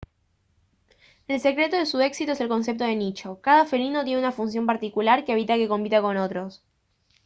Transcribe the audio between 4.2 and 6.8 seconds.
función particular que evita que compita con otros